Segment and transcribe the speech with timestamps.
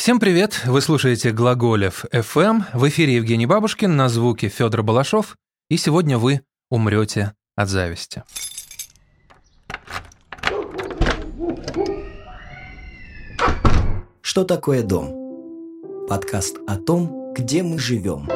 [0.00, 0.62] Всем привет!
[0.64, 2.62] Вы слушаете Глаголев FM.
[2.72, 5.36] В эфире Евгений Бабушкин, на звуке Федор Балашов.
[5.68, 8.22] И сегодня вы умрете от зависти.
[14.22, 16.06] Что такое дом?
[16.08, 18.26] Подкаст о том, где мы живем.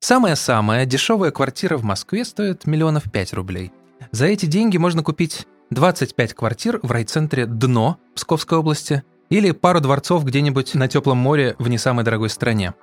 [0.00, 3.70] Самая-самая дешевая квартира в Москве стоит миллионов пять рублей.
[4.10, 10.24] За эти деньги можно купить 25 квартир в райцентре Дно Псковской области или пару дворцов
[10.24, 12.74] где-нибудь на теплом море в не самой дорогой стране.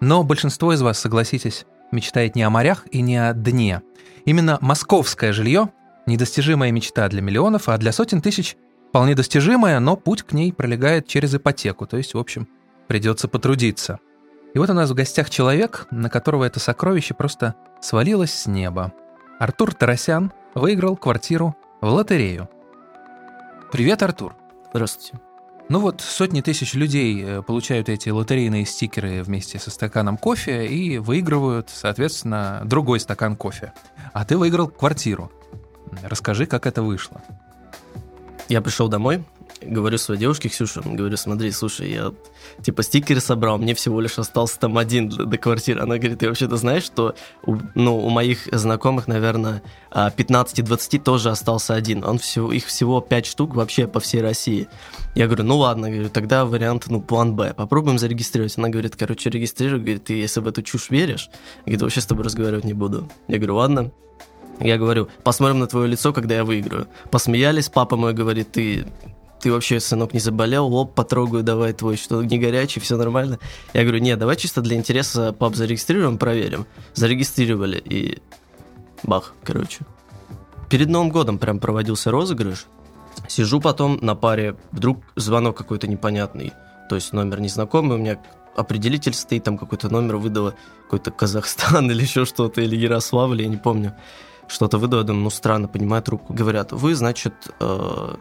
[0.00, 3.82] Но большинство из вас, согласитесь, мечтает не о морях и не о дне.
[4.24, 5.70] Именно московское жилье–
[6.06, 8.56] недостижимая мечта для миллионов, а для сотен тысяч
[8.88, 12.48] вполне достижимая, но путь к ней пролегает через ипотеку, то есть, в общем,
[12.86, 13.98] придется потрудиться.
[14.54, 18.92] И вот у нас в гостях человек, на которого это сокровище просто свалилось с неба.
[19.38, 22.48] Артур Тарасян выиграл квартиру в лотерею.
[23.70, 24.34] Привет, Артур.
[24.70, 25.25] Здравствуйте.
[25.68, 30.98] Ну вот сотни тысяч людей э, получают эти лотерейные стикеры вместе со стаканом кофе и
[30.98, 33.72] выигрывают, соответственно, другой стакан кофе.
[34.12, 35.32] А ты выиграл квартиру.
[36.02, 37.20] Расскажи, как это вышло.
[38.48, 39.24] Я пришел домой,
[39.62, 42.12] говорю своей девушке Ксюше, говорю, смотри, слушай, я
[42.62, 45.80] типа стикеры собрал, мне всего лишь остался там один до квартиры.
[45.80, 51.74] Она говорит, ты вообще-то знаешь, что у, ну, у моих знакомых, наверное, 15-20 тоже остался
[51.74, 52.04] один.
[52.04, 54.68] Он всего, их всего 5 штук вообще по всей России.
[55.14, 57.54] Я говорю, ну ладно, говорю, тогда вариант, ну, план Б.
[57.54, 58.58] Попробуем зарегистрировать.
[58.58, 61.30] Она говорит, короче, регистрируй, говорит, ты если в эту чушь веришь,
[61.64, 63.08] говорит, вообще с тобой разговаривать не буду.
[63.28, 63.92] Я говорю, ладно.
[64.58, 66.88] Я говорю, посмотрим на твое лицо, когда я выиграю.
[67.10, 68.86] Посмеялись, папа мой говорит, ты
[69.40, 73.38] ты вообще, сынок, не заболел, лоб потрогаю, давай твой, что не горячий, все нормально.
[73.74, 76.66] Я говорю, нет, давай чисто для интереса пап зарегистрируем, проверим.
[76.94, 78.18] Зарегистрировали, и
[79.02, 79.84] бах, короче.
[80.68, 82.66] Перед Новым годом прям проводился розыгрыш.
[83.28, 86.52] Сижу потом на паре, вдруг звонок какой-то непонятный,
[86.88, 88.18] то есть номер незнакомый, у меня
[88.56, 93.56] определитель стоит, там какой-то номер выдало, какой-то Казахстан или еще что-то, или Ярославль, я не
[93.56, 93.94] помню.
[94.48, 96.32] Что-то выдало, думаю, ну странно, понимаю трубку.
[96.32, 98.14] Говорят, вы, значит, э,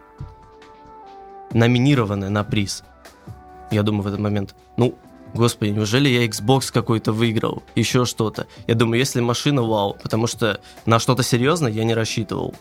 [1.53, 2.83] номинированы на приз.
[3.71, 4.95] Я думаю в этот момент, ну,
[5.33, 8.47] господи, неужели я Xbox какой-то выиграл, еще что-то.
[8.67, 12.53] Я думаю, если машина, вау, потому что на что-то серьезное я не рассчитывал.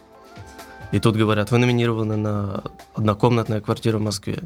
[0.92, 2.62] И тут говорят, вы номинированы на
[2.94, 4.38] однокомнатную квартиру в Москве.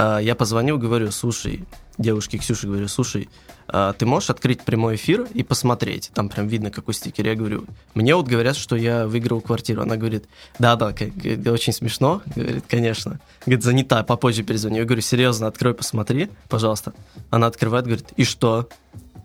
[0.00, 1.64] А я позвонил, говорю, слушай,
[1.98, 3.28] девушке Ксюше говорю, слушай,
[3.66, 6.12] а ты можешь открыть прямой эфир и посмотреть?
[6.14, 7.26] Там прям видно, какой стикер.
[7.26, 7.64] Я говорю,
[7.94, 9.82] мне вот говорят, что я выиграл квартиру.
[9.82, 10.26] Она говорит,
[10.60, 10.94] да-да,
[11.50, 12.22] очень смешно.
[12.36, 13.18] Говорит, конечно.
[13.44, 14.76] Говорит, занята, попозже перезвоню.
[14.76, 16.92] Я говорю, серьезно, открой, посмотри, пожалуйста.
[17.30, 18.68] Она открывает, говорит, и что?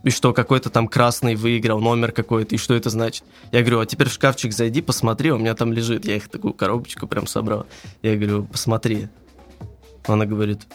[0.04, 3.24] И что, какой-то там красный выиграл, номер какой-то, и что это значит?
[3.52, 6.06] Я говорю, а теперь в шкафчик зайди, посмотри, у меня там лежит.
[6.06, 7.68] Я их такую коробочку прям собрал.
[8.02, 9.08] Я говорю, посмотри.
[10.08, 10.68] Она говорит,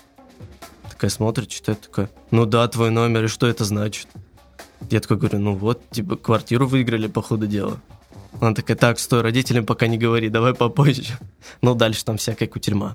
[0.89, 4.09] такая смотрит, читает, такая, ну да, твой номер, и что это значит?
[4.91, 7.81] Я такой говорю, ну вот, типа, квартиру выиграли, по ходу дела.
[8.41, 11.19] Она такая, так, стой, родителям пока не говори, давай попозже.
[11.63, 12.95] Ну, дальше там всякая кутерьма.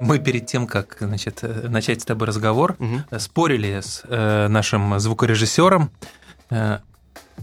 [0.00, 3.18] Мы перед тем, как значит, э, начать с тобой разговор, угу.
[3.18, 5.90] спорили с э, нашим звукорежиссером,
[6.48, 6.78] э,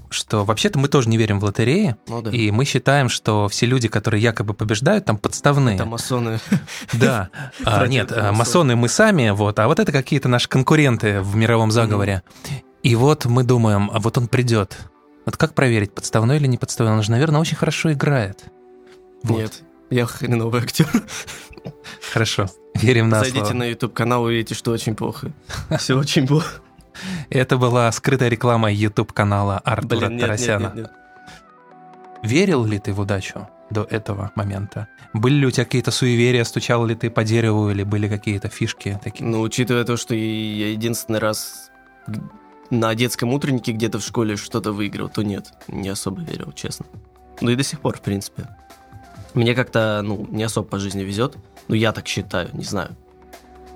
[0.09, 2.31] что вообще-то мы тоже не верим в лотереи, ну, да.
[2.31, 5.75] и мы считаем, что все люди, которые якобы побеждают, там подставные.
[5.75, 6.39] Это масоны.
[6.93, 7.29] Да.
[7.63, 12.23] а, нет, масоны мы сами, вот, а вот это какие-то наши конкуренты в мировом заговоре.
[12.83, 14.77] И вот мы думаем, а вот он придет.
[15.25, 16.93] Вот как проверить, подставной или не подставной?
[16.93, 18.45] Он же, наверное, очень хорошо играет.
[19.23, 19.37] Вот.
[19.39, 20.87] Нет, я хреновый актер.
[22.13, 23.53] Хорошо, верим на Зайдите слово.
[23.53, 25.33] на YouTube-канал, увидите, что очень плохо.
[25.77, 26.61] Все очень плохо.
[27.29, 30.63] Это была скрытая реклама YouTube-канала Артура Блин, нет, Тарасяна.
[30.63, 30.91] Нет, нет, нет.
[32.23, 34.87] Верил ли ты в удачу до этого момента?
[35.13, 38.99] Были ли у тебя какие-то суеверия, стучал ли ты по дереву, или были какие-то фишки
[39.03, 39.25] такие?
[39.25, 41.71] Ну, учитывая то, что я единственный раз
[42.69, 46.85] на детском утреннике где-то в школе что-то выиграл, то нет, не особо верил, честно.
[47.41, 48.47] Ну и до сих пор, в принципе.
[49.33, 51.37] Мне как-то, ну, не особо по жизни везет.
[51.67, 52.95] Ну, я так считаю, не знаю.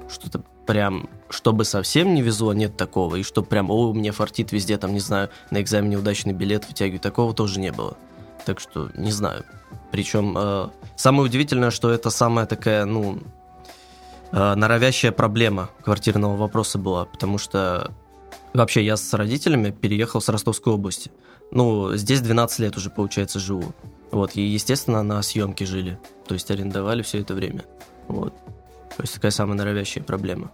[0.10, 3.16] Что-то прям, чтобы совсем не везло, нет такого.
[3.18, 7.00] И что прям, о, мне фартит везде, там, не знаю, на экзамене удачный билет вытягиваю,
[7.00, 7.98] такого тоже не было.
[8.46, 9.44] Так что, не знаю.
[9.92, 13.20] Причем, э, самое удивительное, что это самая такая, ну,
[14.32, 17.92] э, норовящая проблема квартирного вопроса была, потому что
[18.54, 21.12] вообще я с родителями переехал с Ростовской области.
[21.52, 23.74] Ну, здесь 12 лет уже, получается, живу.
[24.12, 26.00] Вот, и, естественно, на съемке жили.
[26.28, 27.64] То есть арендовали все это время.
[28.08, 28.34] Вот.
[29.02, 30.52] То есть такая самая норовящая проблема.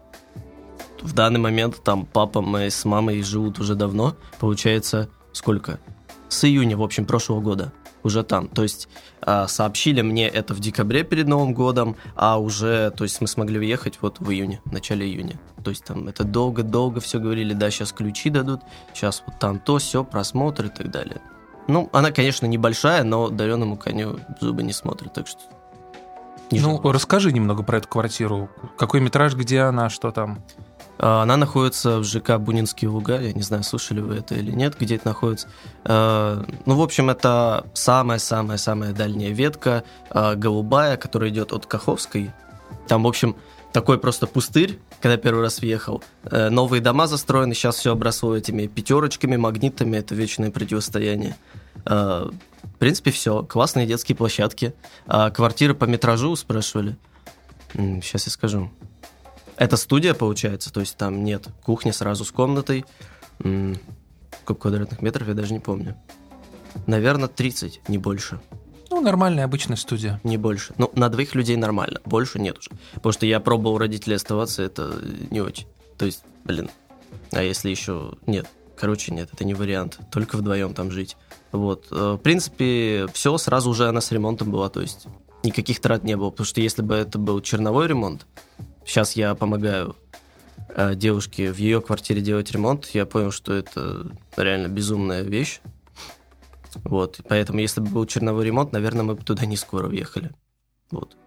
[1.01, 4.15] В данный момент там папа мы с мамой живут уже давно.
[4.39, 5.81] Получается, сколько?
[6.29, 7.73] С июня, в общем, прошлого года.
[8.03, 8.47] уже там.
[8.47, 8.87] То есть
[9.21, 13.59] а, сообщили мне это в декабре перед Новым годом, а уже, то есть мы смогли
[13.59, 15.37] уехать вот в июне, в начале июня.
[15.61, 18.61] То есть там это долго-долго все говорили, да, сейчас ключи дадут,
[18.93, 21.19] сейчас вот там то, все, просмотр и так далее.
[21.67, 25.41] Ну, она, конечно, небольшая, но дареному коню зубы не смотрят, так что...
[26.51, 26.95] Не ну, жалуюсь.
[26.95, 28.49] расскажи немного про эту квартиру.
[28.77, 30.43] Какой метраж, где она, что там?
[30.97, 33.19] А, она находится в ЖК Бунинские луга.
[33.19, 35.49] Я не знаю, слышали вы это или нет, где это находится.
[35.83, 42.31] А, ну, в общем, это самая-самая-самая дальняя ветка, а, голубая, которая идет от Каховской.
[42.87, 43.35] Там, в общем,
[43.73, 46.03] такой просто пустырь, когда первый раз въехал.
[46.23, 51.35] Э, новые дома застроены, сейчас все обросло этими пятерочками, магнитами, это вечное противостояние.
[51.85, 53.43] В принципе, все.
[53.43, 54.73] Классные детские площадки.
[55.05, 56.97] Квартиры по метражу спрашивали.
[57.73, 58.69] Сейчас я скажу.
[59.55, 62.85] Это студия, получается, то есть там нет кухни сразу с комнатой.
[63.39, 65.95] Сколько квадратных метров, я даже не помню.
[66.85, 68.39] Наверное, 30, не больше.
[68.89, 70.19] Ну, нормальная обычная студия.
[70.23, 70.73] Не больше.
[70.77, 72.69] Ну, на двоих людей нормально, больше нет уже.
[72.95, 75.67] Потому что я пробовал у родителей оставаться, это не очень.
[75.97, 76.69] То есть, блин,
[77.31, 78.13] а если еще...
[78.25, 79.99] Нет, короче, нет, это не вариант.
[80.11, 81.17] Только вдвоем там жить.
[81.51, 81.87] Вот.
[81.91, 85.07] Э, в принципе, все сразу уже она с ремонтом была, то есть
[85.43, 86.29] никаких трат не было.
[86.29, 88.25] Потому что если бы это был черновой ремонт,
[88.87, 89.97] Сейчас я помогаю
[90.69, 92.85] э, девушке в ее квартире делать ремонт.
[92.93, 94.07] Я понял, что это
[94.37, 95.59] реально безумная вещь.
[96.83, 100.31] Вот, поэтому если бы был черновой ремонт, наверное, мы бы туда не скоро въехали.
[100.91, 101.17] Вот.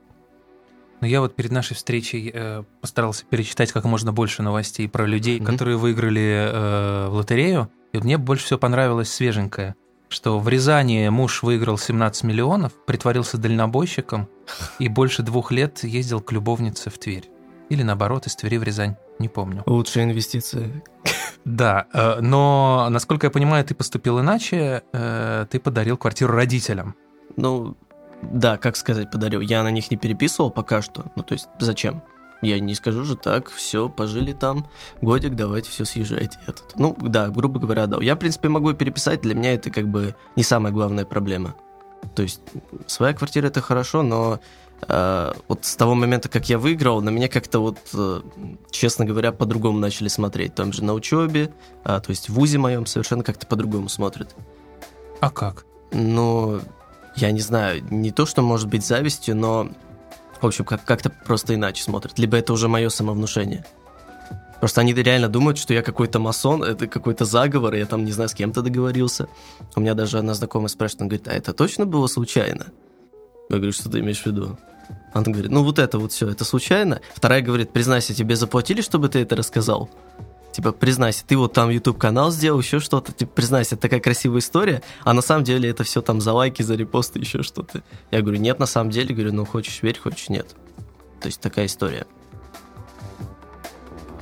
[1.01, 5.39] Но я вот перед нашей встречей э, постарался перечитать как можно больше новостей про людей,
[5.39, 5.47] mm-hmm.
[5.47, 7.71] которые выиграли э, в лотерею.
[7.93, 9.75] И мне больше всего понравилось свеженькое,
[10.09, 14.29] что в Рязани муж выиграл 17 миллионов, притворился дальнобойщиком
[14.79, 17.31] и больше двух лет ездил к любовнице в Тверь.
[17.71, 19.63] Или наоборот, из Твери в Рязань, не помню.
[19.67, 20.83] Лучшая инвестиция.
[21.45, 26.95] Да, э, но, насколько я понимаю, ты поступил иначе, э, ты подарил квартиру родителям.
[27.37, 27.77] Ну,
[28.23, 29.41] да, как сказать, подарил.
[29.41, 31.07] Я на них не переписывал пока что.
[31.17, 32.03] Ну, то есть, зачем?
[32.43, 34.67] Я не скажу же так, все, пожили там,
[35.03, 36.39] годик, давайте все съезжайте.
[36.47, 36.73] Этот.
[36.77, 37.99] Ну, да, грубо говоря, да.
[38.01, 41.55] Я, в принципе, могу переписать, для меня это как бы не самая главная проблема.
[42.15, 42.41] То есть,
[42.87, 44.41] своя квартира это хорошо, но
[44.89, 48.21] Э, вот с того момента, как я выиграл, на меня как-то вот, э,
[48.71, 50.55] честно говоря, по-другому начали смотреть.
[50.55, 51.53] Там же на учебе,
[51.85, 54.35] а, то есть в ВУЗе моем совершенно как-то по-другому смотрят.
[55.21, 55.67] А как?
[55.93, 56.61] Ну,
[57.17, 59.69] я не знаю, не то, что может быть завистью, но,
[60.41, 62.19] в общем, как- как-то просто иначе смотрят.
[62.19, 63.65] Либо это уже мое самовнушение.
[64.61, 68.13] Просто они реально думают, что я какой-то масон, это какой-то заговор, и я там, не
[68.13, 69.27] знаю, с кем-то договорился.
[69.75, 72.67] У меня даже одна знакомая спрашивает, она говорит, а это точно было случайно?
[73.49, 74.59] Я говорю, что ты имеешь в виду?
[75.13, 77.01] Она говорит, ну вот это вот все, это случайно.
[77.15, 79.91] Вторая говорит, признайся, тебе заплатили, чтобы ты это рассказал?
[80.53, 84.41] Типа, признайся, ты вот там YouTube канал сделал, еще что-то, типа, признайся, это такая красивая
[84.41, 87.83] история, а на самом деле это все там за лайки, за репосты, еще что-то.
[88.11, 90.57] Я говорю, нет, на самом деле, говорю, ну хочешь верь, хочешь нет.
[91.21, 92.07] То есть такая история.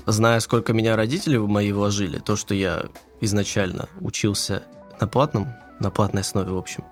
[0.04, 2.84] Зная, сколько меня родители мои вложили, то, что я
[3.20, 4.62] изначально учился
[5.00, 5.48] на платном,
[5.80, 6.84] на платной основе, в общем,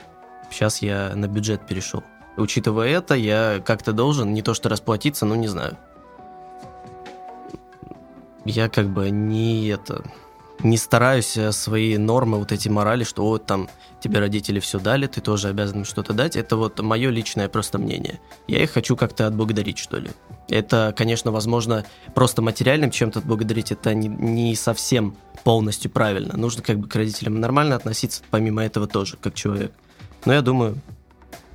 [0.50, 2.02] сейчас я на бюджет перешел.
[2.36, 5.76] Учитывая это, я как-то должен не то что расплатиться, ну не знаю.
[8.44, 10.04] Я как бы не это
[10.62, 13.68] не стараюсь свои нормы, вот эти морали, что вот там
[14.00, 16.36] тебе родители все дали, ты тоже обязан что-то дать.
[16.36, 18.20] Это вот мое личное просто мнение.
[18.46, 20.10] Я их хочу как-то отблагодарить, что ли.
[20.48, 21.84] Это, конечно, возможно,
[22.14, 26.36] просто материальным чем-то отблагодарить, это не, не совсем полностью правильно.
[26.36, 29.72] Нужно как бы к родителям нормально относиться, помимо этого тоже, как человек.
[30.24, 30.76] Но я думаю,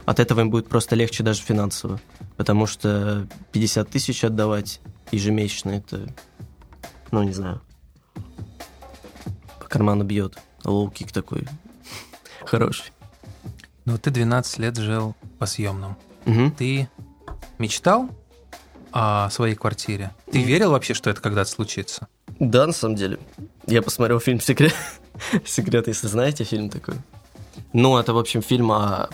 [0.06, 2.00] от этого им будет просто легче даже финансово.
[2.38, 4.82] Потому что 50 тысяч отдавать
[5.12, 6.08] ежемесячно, это,
[7.12, 7.62] ну, не знаю,
[9.60, 10.38] по карману бьет.
[10.64, 11.48] Лоу-кик такой
[12.46, 12.92] хороший.
[13.86, 15.98] Ну, ты 12 лет жил по съемным.
[16.26, 16.52] Угу.
[16.58, 16.90] Ты
[17.58, 18.10] мечтал
[18.92, 20.12] о своей квартире?
[20.32, 20.48] Ты угу.
[20.48, 22.08] верил вообще, что это когда-то случится?
[22.40, 23.20] Да, на самом деле.
[23.68, 24.76] Я посмотрел фильм «Секрет»,
[25.46, 26.96] «Секрет», если знаете фильм такой.
[27.74, 29.10] Ну, это, в общем, фильм о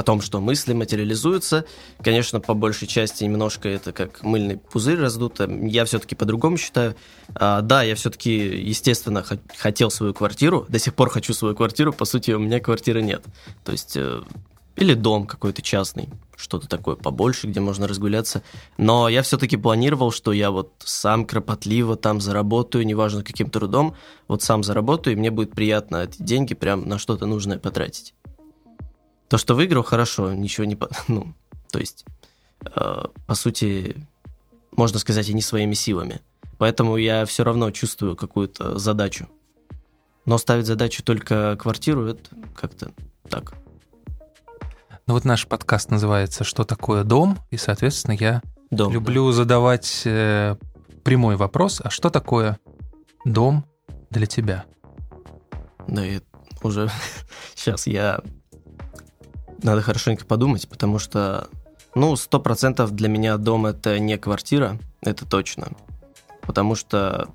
[0.00, 1.66] о том, что мысли материализуются.
[2.02, 5.44] Конечно, по большей части немножко это как мыльный пузырь раздуто.
[5.44, 6.96] Я все-таки по-другому считаю.
[7.34, 9.22] А, да, я все-таки, естественно,
[9.58, 10.64] хотел свою квартиру.
[10.70, 11.92] До сих пор хочу свою квартиру.
[11.92, 13.22] По сути, у меня квартиры нет.
[13.62, 13.96] То есть...
[13.96, 14.22] Э,
[14.76, 18.42] или дом какой-то частный, что-то такое побольше, где можно разгуляться.
[18.78, 23.94] Но я все-таки планировал, что я вот сам кропотливо там заработаю, неважно каким трудом,
[24.26, 28.14] вот сам заработаю, и мне будет приятно эти деньги прям на что-то нужное потратить.
[29.30, 30.76] То, что выиграл, хорошо, ничего не...
[31.08, 31.32] Ну,
[31.70, 32.04] то есть,
[32.64, 33.96] э, по сути,
[34.72, 36.20] можно сказать, и не своими силами.
[36.58, 39.28] Поэтому я все равно чувствую какую-то задачу.
[40.26, 42.90] Но ставить задачу только квартиру, это как-то
[43.28, 43.54] так.
[45.06, 48.92] Ну вот наш подкаст называется «Что такое дом?» И, соответственно, я Дом.
[48.92, 50.56] люблю задавать э,
[51.04, 52.58] прямой вопрос, а что такое
[53.24, 53.64] дом
[54.10, 54.64] для тебя?
[55.86, 56.20] Да, и
[56.62, 56.90] уже
[57.54, 58.20] сейчас я...
[59.62, 61.48] Надо хорошенько подумать, потому что,
[61.94, 65.68] ну, сто процентов для меня дом это не квартира, это точно.
[66.42, 67.28] Потому что,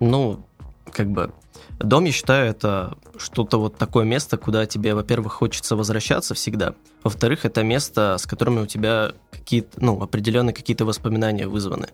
[0.00, 0.46] ну,
[0.90, 1.32] как бы,
[1.78, 7.44] дом, я считаю, это что-то вот такое место, куда тебе, во-первых, хочется возвращаться всегда, во-вторых,
[7.44, 11.88] это место, с которыми у тебя какие-то, ну, определенные какие-то воспоминания вызваны.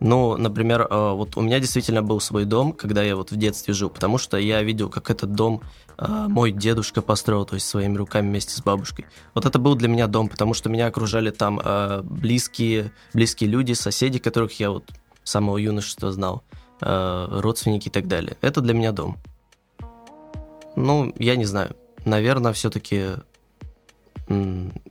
[0.00, 3.74] Ну, например, э, вот у меня действительно был свой дом, когда я вот в детстве
[3.74, 5.60] жил, потому что я видел, как этот дом
[5.98, 9.04] э, мой дедушка построил, то есть своими руками вместе с бабушкой.
[9.34, 13.74] Вот это был для меня дом, потому что меня окружали там э, близкие, близкие люди,
[13.74, 14.84] соседи, которых я вот
[15.22, 16.42] с самого юношества знал,
[16.80, 18.38] родственники и так далее.
[18.40, 19.18] Это для меня дом.
[20.76, 21.76] Ну, я не знаю.
[22.06, 23.16] Наверное, все-таки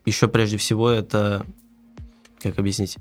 [0.05, 1.47] еще прежде всего это,
[2.43, 2.97] как объяснить,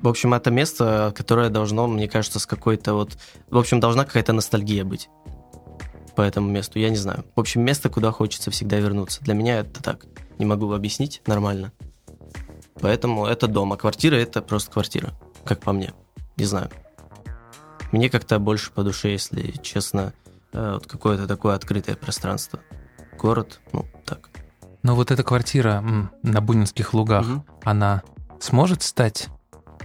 [0.00, 3.18] в общем, это место, которое должно, мне кажется, с какой-то вот...
[3.50, 5.08] В общем, должна какая-то ностальгия быть
[6.14, 6.78] по этому месту.
[6.78, 7.24] Я не знаю.
[7.36, 9.22] В общем, место, куда хочется всегда вернуться.
[9.22, 10.06] Для меня это так.
[10.38, 11.72] Не могу объяснить нормально.
[12.80, 15.12] Поэтому это дом, а квартира– это просто квартира,
[15.44, 15.92] как по мне.
[16.36, 16.70] Не знаю.
[17.90, 20.12] Мне как-то больше по душе, если честно,
[20.52, 22.60] э, вот какое-то такое открытое пространство.
[23.18, 24.30] Город, ну, так.
[24.82, 25.82] Но вот эта квартира
[26.22, 27.44] на Бунинских лугах, угу.
[27.64, 28.02] она
[28.38, 29.28] сможет стать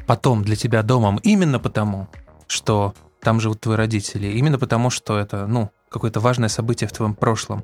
[0.07, 2.07] потом для тебя домом именно потому,
[2.47, 7.15] что там живут твои родители, именно потому, что это, ну, какое-то важное событие в твоем
[7.15, 7.63] прошлом.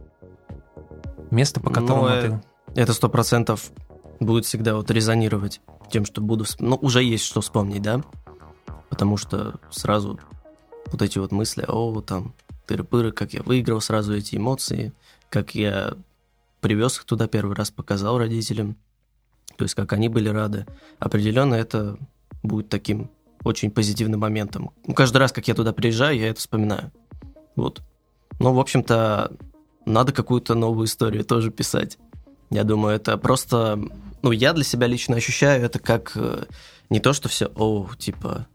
[1.32, 2.42] Место, по которому ну, ты...
[2.76, 3.72] Это сто процентов
[4.20, 6.46] будет всегда вот резонировать тем, что буду...
[6.60, 8.02] Ну, уже есть что вспомнить, да?
[8.90, 10.20] Потому что сразу
[10.88, 12.34] вот эти вот мысли, о, там,
[12.68, 14.94] тыры-пыры, как я выиграл сразу эти эмоции,
[15.30, 15.96] как я
[16.62, 18.76] привез их туда первый раз, показал родителям,
[19.56, 20.66] то есть как они были рады.
[21.00, 21.98] Определенно это
[22.44, 23.10] будет таким
[23.44, 24.72] очень позитивным моментом.
[24.96, 26.92] Каждый раз, как я туда приезжаю, я это вспоминаю.
[27.56, 27.82] Вот.
[28.40, 29.32] Ну, в общем-то,
[29.86, 31.98] надо какую-то новую историю тоже писать.
[32.50, 33.80] Я думаю, это просто...
[34.22, 36.44] Ну, я для себя лично ощущаю это как э,
[36.90, 38.48] не то, что все, о, типа,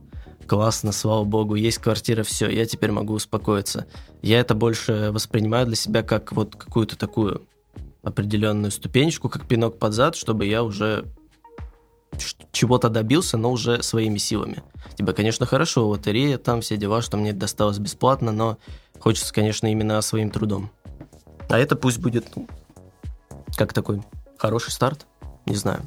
[0.46, 3.86] классно, слава богу, есть квартира, все, я теперь могу успокоиться.
[4.20, 7.46] Я это больше воспринимаю для себя как вот какую-то такую
[8.02, 11.06] определенную ступенечку, как пинок под зад, чтобы я уже
[12.64, 14.62] чего-то добился, но уже своими силами.
[14.96, 18.56] Типа, конечно, хорошо, лотерея, там все дела, что мне досталось бесплатно, но
[18.98, 20.70] хочется, конечно, именно своим трудом.
[21.50, 22.48] А это пусть будет, ну,
[23.58, 24.02] как такой
[24.38, 25.06] хороший старт,
[25.44, 25.86] не знаю.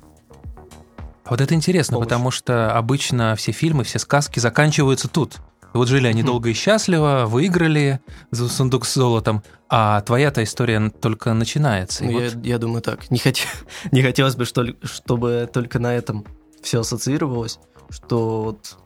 [1.28, 2.06] Вот это интересно, Помощь.
[2.06, 5.38] потому что обычно все фильмы, все сказки заканчиваются тут.
[5.74, 11.34] Вот жили они долго и счастливо, выиграли за сундук с золотом, а твоя-то история только
[11.34, 12.04] начинается.
[12.04, 12.46] Ну, я, вот...
[12.46, 13.10] я думаю так.
[13.10, 13.36] Не, хот...
[13.92, 16.26] не хотелось бы, что, чтобы только на этом
[16.62, 17.60] все ассоциировалось,
[17.90, 18.78] что вот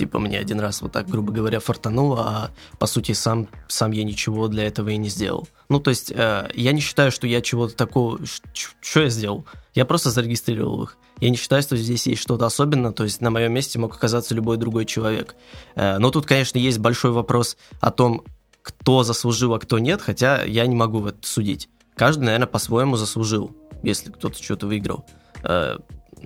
[0.00, 4.02] типа мне один раз вот так, грубо говоря, фартануло, а по сути сам, сам я
[4.02, 5.46] ничего для этого и не сделал.
[5.68, 8.18] Ну, то есть э, я не считаю, что я чего-то такого...
[8.54, 9.44] Что я сделал?
[9.74, 10.96] Я просто зарегистрировал их.
[11.20, 14.34] Я не считаю, что здесь есть что-то особенное, то есть на моем месте мог оказаться
[14.34, 15.34] любой другой человек.
[15.74, 18.24] Э, но тут, конечно, есть большой вопрос о том,
[18.62, 21.68] кто заслужил, а кто нет, хотя я не могу это судить.
[21.94, 25.04] Каждый, наверное, по-своему заслужил, если кто-то что-то выиграл.
[25.42, 25.76] Э,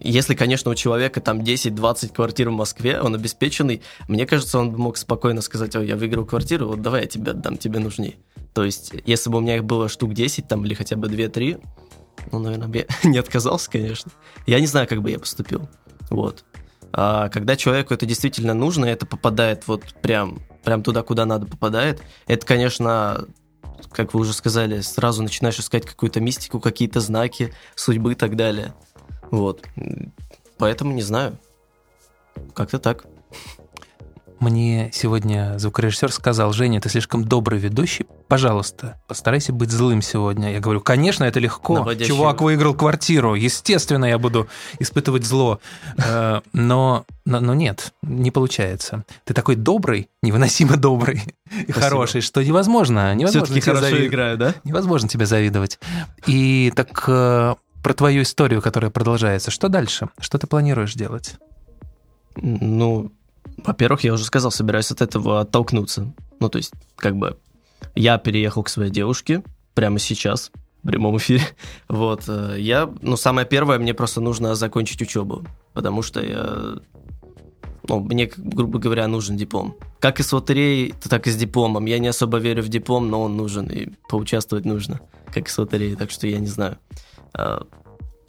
[0.01, 4.97] если, конечно, у человека там 10-20 квартир в Москве, он обеспеченный, мне кажется, он мог
[4.97, 8.17] спокойно сказать, ой, я выиграл квартиру, вот давай я тебе отдам, тебе нужнее.
[8.53, 11.63] То есть, если бы у меня их было штук 10 там или хотя бы 2-3,
[12.33, 14.11] ну, наверное, я не отказался, конечно.
[14.47, 15.69] Я не знаю, как бы я поступил.
[16.11, 16.45] Вот.
[16.93, 22.01] А когда человеку это действительно нужно, это попадает вот прям, прям туда, куда надо попадает,
[22.29, 23.27] это, конечно,
[23.91, 28.75] как вы уже сказали, сразу начинаешь искать какую-то мистику, какие-то знаки судьбы и так далее.
[29.31, 29.65] Вот.
[30.59, 31.37] Поэтому не знаю.
[32.55, 33.07] Как-то так.
[34.45, 40.53] Мне сегодня звукорежиссер сказал, Женя, ты слишком добрый ведущий, пожалуйста, постарайся быть злым сегодня.
[40.53, 41.77] Я говорю, конечно, это легко.
[41.77, 42.13] Наводящий.
[42.13, 44.47] Чувак выиграл квартиру, естественно, я буду
[44.81, 45.61] испытывать зло.
[45.97, 49.05] Э, но, но, но нет, не получается.
[49.25, 51.23] Ты такой добрый, невыносимо добрый
[51.67, 53.15] и хороший, что невозможно.
[53.15, 54.09] невозможно Все-таки хорошо завид...
[54.09, 54.55] играю, да?
[54.65, 55.79] Невозможно тебе завидовать.
[56.27, 59.51] И так э, про твою историю, которая продолжается.
[59.51, 60.09] Что дальше?
[60.19, 61.35] Что ты планируешь делать?
[62.35, 63.13] Ну,
[63.59, 66.11] во-первых, я уже сказал, собираюсь от этого оттолкнуться.
[66.41, 67.39] Ну, то есть, как бы,
[67.95, 70.51] я переехал к своей девушке прямо сейчас,
[70.83, 71.43] в прямом эфире.
[71.89, 76.81] Вот, э, я, ну, самое первое, мне просто нужно закончить учебу, потому что я,
[77.87, 79.77] ну, мне, грубо говоря, нужен диплом.
[80.01, 81.85] Как и с лотереей, так и с дипломом.
[81.85, 85.03] Я не особо верю в диплом, но он нужен, и поучаствовать нужно,
[85.35, 86.79] как и с лотереей, так что я не знаю.
[87.35, 87.67] А,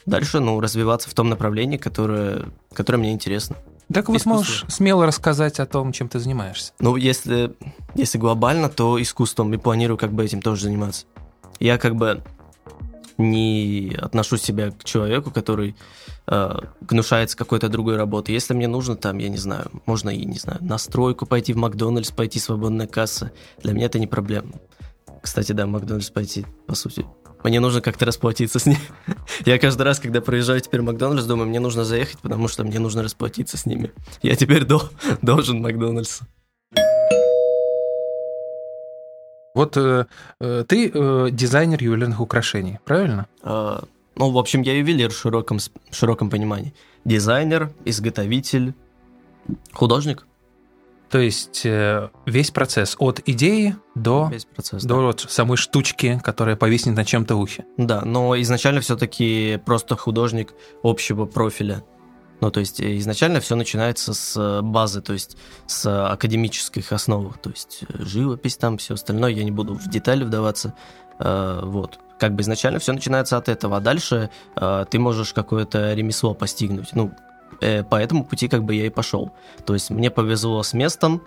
[0.06, 3.56] дальше, ну, развиваться в том направлении, которое, которое мне интересно.
[3.94, 6.74] Так вот сможешь смело рассказать о том, чем ты занимаешься.
[6.80, 7.56] Ну, если,
[7.94, 11.06] если глобально, то искусством, и планирую как бы этим тоже заниматься.
[11.60, 12.24] Я как бы
[13.18, 15.76] не отношу себя к человеку, который
[16.28, 18.32] э, гнушается какой-то другой работы.
[18.32, 21.58] Если мне нужно, там, я не знаю, можно и, не знаю, на стройку пойти, в
[21.58, 23.32] Макдональдс пойти, свободная касса,
[23.62, 24.52] для меня это не проблема.
[25.22, 27.06] Кстати, да, в Макдональдс пойти, по сути,
[27.44, 28.80] мне нужно как-то расплатиться с ними.
[29.46, 32.80] Я каждый раз, когда проезжаю теперь в Макдональдс, думаю, мне нужно заехать, потому что мне
[32.80, 33.92] нужно расплатиться с ними.
[34.22, 34.90] Я теперь до,
[35.22, 36.22] должен Макдональдс.
[39.54, 40.06] Вот э,
[40.42, 43.28] э, ты э, дизайнер ювелирных украшений, правильно?
[43.42, 43.80] Э,
[44.16, 46.74] ну, в общем, я ювелир в широком, в широком понимании.
[47.06, 48.74] Дизайнер, изготовитель,
[49.72, 50.26] художник.
[51.10, 55.02] То есть э, весь процесс от идеи до, процесс, до да.
[55.02, 57.66] вот самой штучки, которая повиснет на чем-то ухе.
[57.78, 61.84] Да, но изначально все-таки просто художник общего профиля.
[62.42, 67.38] Ну, то есть э, изначально все начинается с э, базы, то есть с академических основ,
[67.38, 70.74] то есть живопись там, все остальное, я не буду в детали вдаваться,
[71.18, 72.00] вот.
[72.20, 74.30] Как бы изначально все начинается от этого, а дальше
[74.90, 76.90] ты можешь какое-то ремесло постигнуть.
[76.94, 77.14] Ну,
[77.60, 79.32] по этому пути как бы я и пошел.
[79.66, 81.22] То есть мне повезло с местом,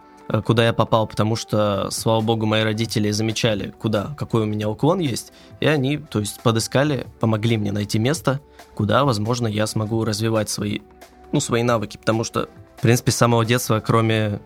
[0.44, 4.99] куда я попал, потому что, слава богу, мои родители замечали, куда, какой у меня уклон
[4.99, 8.40] есть, и они, то есть, подыскали, помогли мне найти место,
[8.75, 10.80] куда, возможно, я смогу развивать свои
[11.32, 14.40] ну, свои навыки, потому что, в принципе, с самого детства, кроме,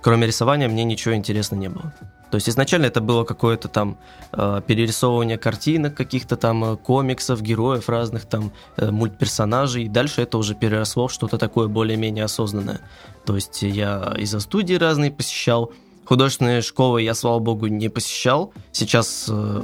[0.00, 1.92] кроме рисования, мне ничего интересно не было.
[2.32, 3.98] То есть изначально это было какое-то там
[4.32, 9.84] э, перерисовывание картинок, каких-то там э, комиксов, героев разных, там э, мультперсонажей.
[9.84, 12.80] И дальше это уже переросло в что-то такое более-менее осознанное.
[13.26, 15.72] То есть я из-за студии разные посещал.
[16.06, 18.54] Художественные школы я, слава богу, не посещал.
[18.72, 19.62] Сейчас э,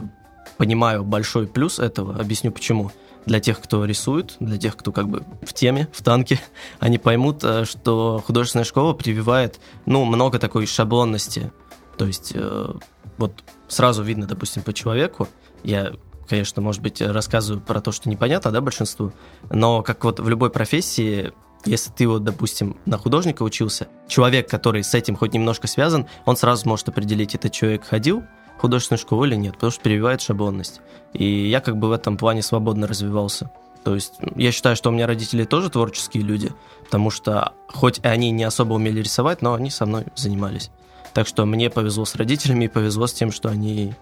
[0.58, 2.20] понимаю большой плюс этого.
[2.20, 2.92] Объясню почему
[3.24, 6.38] для тех, кто рисует, для тех, кто как бы в теме, в танке,
[6.80, 11.50] они поймут, э, что художественная школа прививает, ну, много такой шаблонности.
[11.98, 12.72] То есть э,
[13.18, 15.28] вот сразу видно, допустим, по человеку,
[15.64, 15.92] я
[16.28, 19.12] конечно, может быть, рассказываю про то, что непонятно, да, большинству,
[19.50, 21.32] но как вот в любой профессии,
[21.64, 26.36] если ты вот, допустим, на художника учился, человек, который с этим хоть немножко связан, он
[26.36, 28.24] сразу может определить, этот человек ходил
[28.58, 30.80] художественную школу или нет, потому что прививает шаблонность.
[31.12, 33.50] И я как бы в этом плане свободно развивался.
[33.84, 36.52] То есть я считаю, что у меня родители тоже творческие люди,
[36.84, 40.70] потому что хоть они не особо умели рисовать, но они со мной занимались.
[41.14, 43.94] Так что мне повезло с родителями и повезло с тем, что они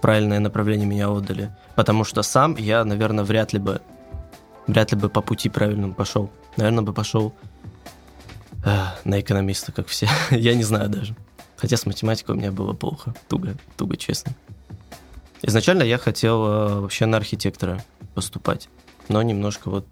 [0.00, 1.54] правильное направление меня отдали.
[1.76, 3.80] Потому что сам я, наверное, вряд ли бы
[4.66, 6.30] вряд ли бы по пути правильному пошел.
[6.56, 7.34] Наверное, бы пошел
[8.64, 10.08] э, на экономиста, как все.
[10.30, 11.14] я не знаю даже.
[11.56, 14.32] Хотя с математикой у меня было плохо, туго, туго, честно.
[15.42, 18.68] Изначально я хотел э, вообще на архитектора поступать,
[19.08, 19.86] но немножко вот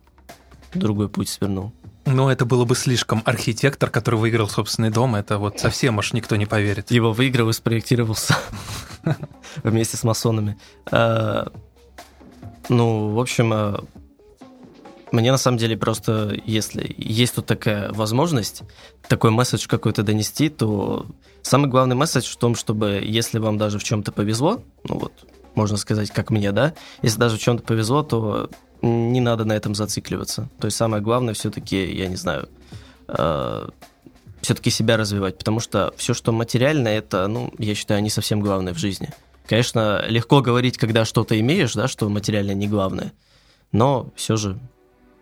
[0.75, 1.73] другой путь свернул.
[2.05, 3.23] Ну, это было бы слишком.
[3.25, 6.91] Архитектор, который выиграл собственный дом, это вот совсем уж никто не поверит.
[6.91, 8.37] Его выиграл и спроектировался
[9.63, 10.59] вместе с масонами.
[10.91, 11.47] Э,
[12.69, 13.79] ну, в общем, э,
[15.13, 18.63] мне на самом деле просто, если есть тут такая возможность,
[19.09, 21.07] такой месседж какой-то донести, то
[21.43, 25.13] самый главный месседж в том, чтобы если вам даже в чем-то повезло, ну вот,
[25.55, 28.51] можно сказать, как мне, да, если даже в чем-то повезло, то
[28.83, 30.49] не надо на этом зацикливаться.
[30.59, 32.49] То есть самое главное все-таки, я не знаю,
[33.09, 33.69] э,
[34.41, 38.75] все-таки себя развивать, потому что все, что материальное, это, ну, я считаю, не совсем главное
[38.75, 39.11] в жизни.
[39.47, 43.13] Конечно, легко говорить, когда что-то имеешь, да, что материальное не главное,
[43.71, 44.59] но все же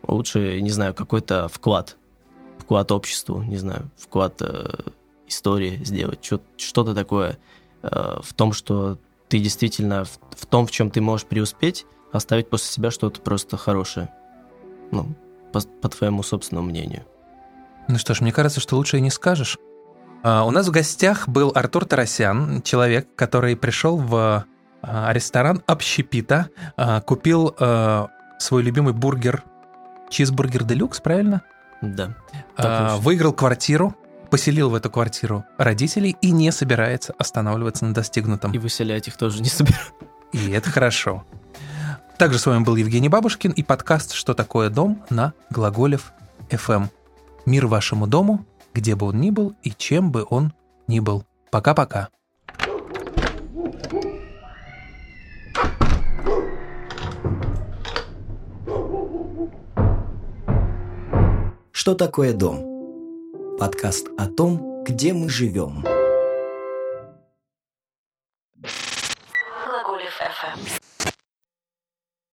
[0.07, 1.96] лучше, не знаю, какой-то вклад,
[2.59, 4.90] вклад обществу, не знаю, вклад э,
[5.27, 6.25] истории сделать,
[6.57, 7.38] что-то такое
[7.83, 12.51] э, в том, что ты действительно в, в том, в чем ты можешь преуспеть, оставить
[12.51, 14.11] после себя что-то просто хорошее.
[14.90, 15.14] Ну,
[15.53, 17.05] по, по твоему собственному мнению.
[17.88, 19.59] Ну что ж, мне кажется, что лучше и не скажешь.
[20.23, 24.44] А, у нас в гостях был Артур Тарасян, человек, который пришел в
[24.83, 29.44] а, ресторан Общепита, а, купил а, свой любимый бургер
[30.11, 31.42] Чизбургер Делюкс, правильно?
[31.81, 32.16] Да.
[32.57, 33.94] А, выиграл квартиру,
[34.31, 38.53] поселил в эту квартиру родителей и не собирается останавливаться на достигнутом.
[38.53, 39.92] И выселять их тоже не собираюсь.
[40.33, 41.25] И это хорошо.
[42.21, 46.13] Также с вами был Евгений Бабушкин и подкаст «Что такое дом» на Глаголев
[46.51, 46.89] FM.
[47.47, 50.53] Мир вашему дому, где бы он ни был и чем бы он
[50.87, 51.25] ни был.
[51.51, 52.11] Пока-пока.
[61.73, 63.57] Что такое дом?
[63.59, 65.87] Подкаст о том, где мы живем.